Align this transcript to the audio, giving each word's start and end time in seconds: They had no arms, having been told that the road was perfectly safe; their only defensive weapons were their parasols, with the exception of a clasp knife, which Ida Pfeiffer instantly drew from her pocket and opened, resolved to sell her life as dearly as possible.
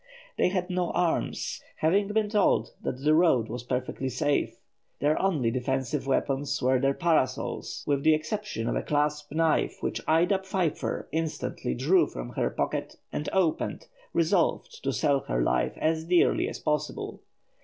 They 0.35 0.47
had 0.49 0.71
no 0.71 0.89
arms, 0.93 1.61
having 1.75 2.07
been 2.07 2.27
told 2.27 2.73
that 2.81 3.03
the 3.03 3.13
road 3.13 3.49
was 3.49 3.61
perfectly 3.61 4.09
safe; 4.09 4.57
their 4.97 5.21
only 5.21 5.51
defensive 5.51 6.07
weapons 6.07 6.59
were 6.59 6.79
their 6.79 6.95
parasols, 6.95 7.83
with 7.85 8.01
the 8.01 8.15
exception 8.15 8.67
of 8.67 8.75
a 8.75 8.81
clasp 8.81 9.31
knife, 9.31 9.77
which 9.83 10.01
Ida 10.07 10.39
Pfeiffer 10.41 11.07
instantly 11.11 11.75
drew 11.75 12.07
from 12.07 12.29
her 12.29 12.49
pocket 12.49 12.95
and 13.13 13.29
opened, 13.31 13.85
resolved 14.11 14.83
to 14.83 14.91
sell 14.91 15.19
her 15.27 15.43
life 15.43 15.77
as 15.77 16.03
dearly 16.03 16.49
as 16.49 16.57
possible. 16.57 17.19